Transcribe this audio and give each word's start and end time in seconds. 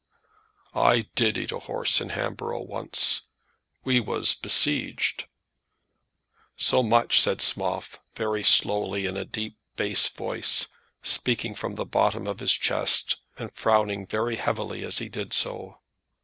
"I 0.73 1.01
did 1.13 1.37
eat 1.37 1.51
a 1.51 1.59
horse 1.59 2.01
in 2.01 2.09
Hamboro' 2.09 2.63
once. 2.65 3.21
We 3.83 3.99
was 3.99 4.33
besieged." 4.33 5.27
So 6.57 6.81
much 6.81 7.21
said 7.21 7.39
Schmoff, 7.39 7.99
very 8.15 8.43
slowly, 8.43 9.05
in 9.05 9.15
a 9.15 9.25
deep 9.25 9.59
bass 9.75 10.07
voice, 10.09 10.69
speaking 11.03 11.53
from 11.53 11.75
the 11.75 11.85
bottom 11.85 12.25
of 12.25 12.39
his 12.39 12.53
chest, 12.53 13.17
and 13.37 13.53
frowning 13.53 14.07
very 14.07 14.37
heavily 14.37 14.83
as 14.83 14.97
he 14.97 15.07
did 15.07 15.33
so. 15.33 15.77